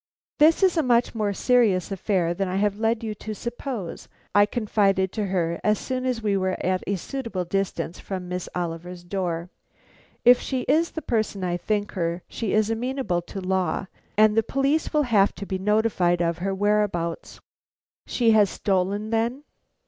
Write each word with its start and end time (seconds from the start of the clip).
"This 0.39 0.63
is 0.63 0.77
a 0.77 0.81
much 0.81 1.13
more 1.13 1.31
serious 1.31 1.91
affair 1.91 2.33
than 2.33 2.47
I 2.47 2.55
have 2.55 2.79
led 2.79 3.03
you 3.03 3.13
to 3.13 3.35
suppose," 3.35 4.07
I 4.33 4.47
confided 4.47 5.11
to 5.11 5.27
her 5.27 5.61
as 5.63 5.77
soon 5.77 6.07
as 6.07 6.23
we 6.23 6.35
were 6.35 6.57
at 6.65 6.83
a 6.87 6.95
suitable 6.95 7.45
distance 7.45 7.99
from 7.99 8.27
Miss 8.27 8.49
Oliver's 8.55 9.03
door. 9.03 9.51
"If 10.25 10.41
she 10.41 10.61
is 10.61 10.89
the 10.93 11.03
person 11.03 11.43
I 11.43 11.55
think 11.55 11.91
her, 11.91 12.23
she 12.27 12.51
is 12.51 12.71
amenable 12.71 13.21
to 13.21 13.39
law, 13.41 13.85
and 14.17 14.35
the 14.35 14.41
police 14.41 14.91
will 14.91 15.03
have 15.03 15.35
to 15.35 15.45
be 15.45 15.59
notified 15.59 16.19
of 16.19 16.39
her 16.39 16.55
whereabouts." 16.55 17.39
"She 18.07 18.31
has 18.31 18.49
stolen, 18.49 19.11
then?" 19.11 19.43